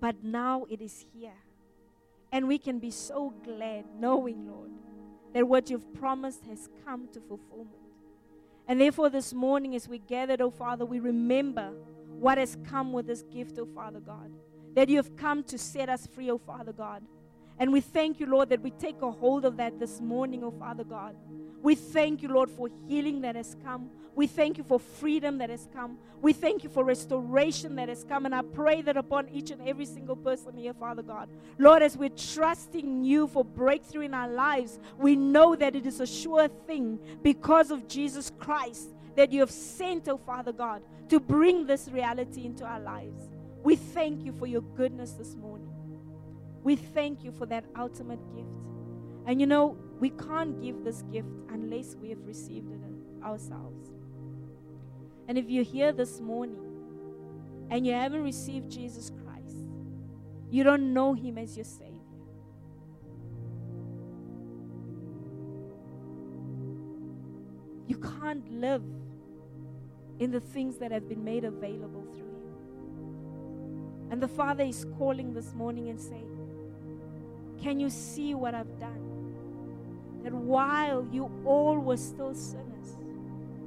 [0.00, 1.38] but now it is here.
[2.32, 4.72] And we can be so glad knowing, Lord,
[5.34, 7.70] that what you've promised has come to fulfillment.
[8.66, 11.70] And therefore, this morning, as we gathered, oh Father, we remember
[12.18, 14.32] what has come with this gift, oh Father God
[14.76, 17.02] that you have come to set us free, oh Father God.
[17.58, 20.50] And we thank you, Lord, that we take a hold of that this morning, oh
[20.50, 21.16] Father God.
[21.62, 23.90] We thank you, Lord, for healing that has come.
[24.14, 25.98] We thank you for freedom that has come.
[26.20, 28.26] We thank you for restoration that has come.
[28.26, 31.30] And I pray that upon each and every single person here, Father God.
[31.58, 36.00] Lord, as we're trusting you for breakthrough in our lives, we know that it is
[36.00, 41.18] a sure thing because of Jesus Christ that you have sent, oh Father God, to
[41.18, 43.30] bring this reality into our lives.
[43.66, 45.72] We thank you for your goodness this morning.
[46.62, 48.48] We thank you for that ultimate gift.
[49.26, 52.78] And you know, we can't give this gift unless we have received it
[53.24, 53.90] ourselves.
[55.26, 56.60] And if you're here this morning
[57.68, 59.56] and you haven't received Jesus Christ,
[60.48, 61.90] you don't know him as your Savior.
[67.88, 68.84] You can't live
[70.20, 72.25] in the things that have been made available through
[74.10, 76.30] and the Father is calling this morning and saying,
[77.60, 79.02] Can you see what I've done?
[80.22, 82.96] That while you all were still sinners,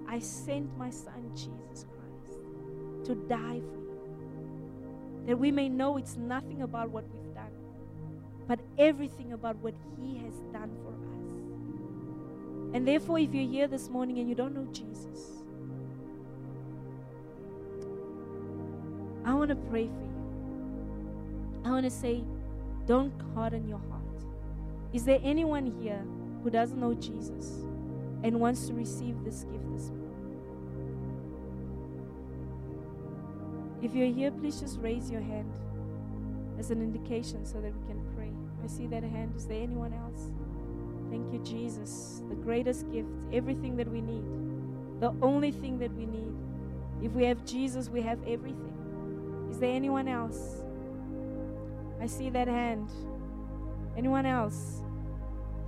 [0.08, 2.40] I sent my Son Jesus Christ
[3.06, 5.24] to die for you.
[5.28, 7.52] That we may know it's nothing about what we've done,
[8.48, 11.10] but everything about what He has done for us.
[12.74, 15.44] And therefore, if you're here this morning and you don't know Jesus,
[19.26, 20.09] I want to pray for you.
[21.70, 22.24] I want to say,
[22.88, 24.02] don't harden your heart.
[24.92, 26.04] Is there anyone here
[26.44, 27.60] who doesn't know Jesus
[28.24, 30.40] and wants to receive this gift this morning?
[33.84, 35.54] If you're here, please just raise your hand
[36.58, 38.32] as an indication so that we can pray.
[38.64, 39.36] I see that hand.
[39.38, 40.32] Is there anyone else?
[41.12, 42.24] Thank you, Jesus.
[42.30, 44.26] The greatest gift, everything that we need,
[45.00, 46.34] the only thing that we need.
[47.04, 48.74] If we have Jesus, we have everything.
[49.52, 50.64] Is there anyone else?
[52.02, 52.90] I see that hand.
[53.98, 54.82] Anyone else?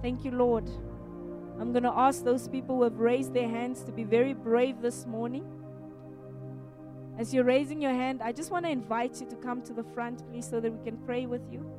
[0.02, 0.70] Thank you, Lord.
[1.60, 4.82] I'm going to ask those people who have raised their hands to be very brave
[4.82, 5.46] this morning.
[7.20, 9.84] As you're raising your hand, I just want to invite you to come to the
[9.84, 11.70] front, please, so that we can pray with you.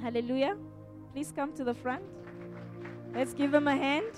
[0.00, 0.56] Hallelujah.
[1.12, 2.02] Please come to the front.
[3.14, 4.12] Let's give them a hand.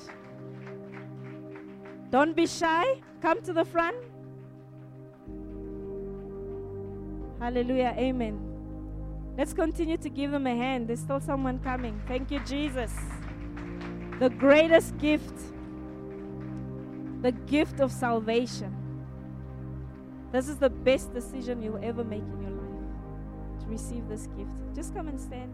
[2.11, 3.01] Don't be shy.
[3.21, 3.97] Come to the front.
[7.43, 7.93] Hallelujah.
[7.99, 8.39] Amen.
[9.37, 10.87] Let's continue to give them a hand.
[10.87, 12.01] There's still someone coming.
[12.07, 12.93] Thank you, Jesus.
[14.21, 15.35] The greatest gift,
[17.21, 18.73] the gift of salvation.
[20.31, 24.53] This is the best decision you'll ever make in your life to receive this gift.
[24.73, 25.53] Just come and stand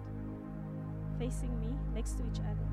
[1.19, 2.69] facing me next to each other.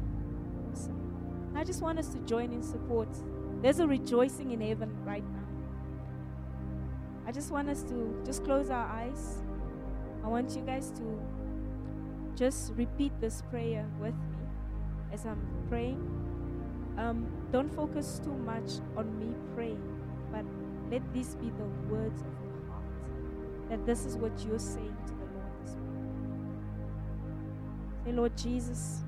[0.74, 1.54] Awesome.
[1.56, 3.08] I just want us to join in support.
[3.62, 5.45] There's a rejoicing in heaven right now.
[7.28, 9.42] I just want us to just close our eyes.
[10.24, 11.20] I want you guys to
[12.36, 14.46] just repeat this prayer with me
[15.12, 16.00] as I'm praying.
[16.98, 19.82] Um, don't focus too much on me praying,
[20.32, 20.46] but
[20.92, 22.84] let these be the words of your heart.
[23.70, 26.66] That this is what you're saying to the Lord this morning.
[28.06, 29.02] Say, Lord Jesus,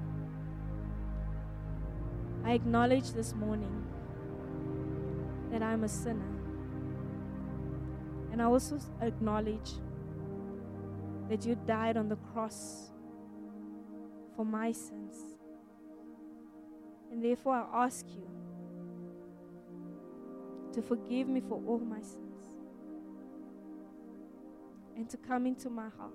[2.44, 3.86] I acknowledge this morning
[5.52, 6.37] that I'm a sinner.
[8.38, 9.72] And I also acknowledge
[11.28, 12.92] that you died on the cross
[14.36, 15.16] for my sins.
[17.12, 18.30] And therefore, I ask you
[20.72, 22.46] to forgive me for all my sins
[24.96, 26.14] and to come into my heart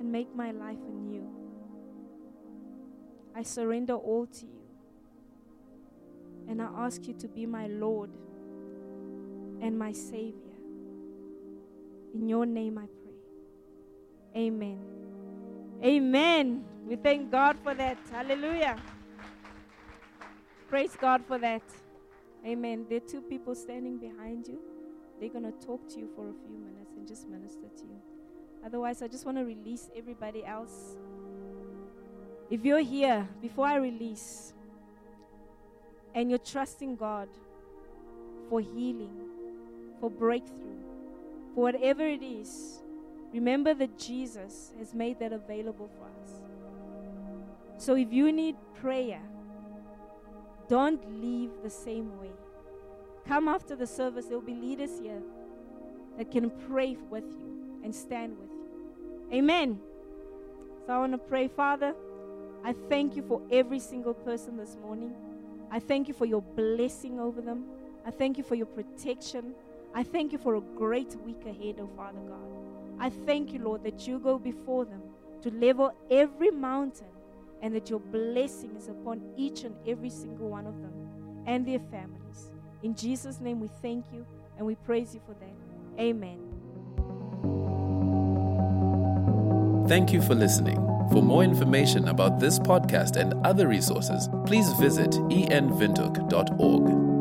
[0.00, 1.30] and make my life anew.
[3.32, 4.66] I surrender all to you.
[6.48, 8.10] And I ask you to be my Lord
[9.60, 10.34] and my Savior.
[12.14, 14.42] In your name I pray.
[14.42, 14.80] Amen.
[15.84, 16.64] Amen.
[16.86, 17.98] We thank God for that.
[18.10, 18.76] Hallelujah.
[20.68, 21.62] Praise God for that.
[22.44, 22.86] Amen.
[22.88, 24.60] There are two people standing behind you.
[25.20, 28.00] They're going to talk to you for a few minutes and just minister to you.
[28.64, 30.96] Otherwise, I just want to release everybody else.
[32.50, 34.52] If you're here, before I release,
[36.14, 37.28] and you're trusting God
[38.48, 39.25] for healing,
[40.00, 40.80] for breakthrough,
[41.54, 42.82] for whatever it is,
[43.32, 46.42] remember that Jesus has made that available for us.
[47.78, 49.20] So if you need prayer,
[50.68, 52.30] don't leave the same way.
[53.26, 55.22] Come after the service, there will be leaders here
[56.16, 59.38] that can pray with you and stand with you.
[59.38, 59.80] Amen.
[60.86, 61.94] So I want to pray, Father,
[62.64, 65.14] I thank you for every single person this morning.
[65.70, 67.64] I thank you for your blessing over them.
[68.04, 69.54] I thank you for your protection.
[69.96, 72.36] I thank you for a great week ahead, oh Father God.
[73.00, 75.00] I thank you, Lord, that you go before them
[75.40, 77.06] to level every mountain
[77.62, 80.92] and that your blessing is upon each and every single one of them
[81.46, 82.50] and their families.
[82.82, 84.26] In Jesus' name, we thank you
[84.58, 85.56] and we praise you for that.
[85.98, 86.42] Amen.
[89.88, 90.76] Thank you for listening.
[91.10, 97.15] For more information about this podcast and other resources, please visit envindhoek.org.